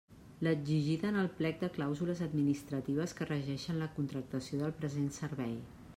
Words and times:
L'exigida 0.45 1.09
en 1.09 1.19
el 1.23 1.27
plec 1.41 1.59
de 1.65 1.69
clàusules 1.75 2.23
administratives 2.27 3.15
que 3.19 3.29
regeixen 3.33 3.81
la 3.83 3.93
contractació 3.99 4.63
del 4.63 4.79
present 4.83 5.15
servei. 5.21 5.55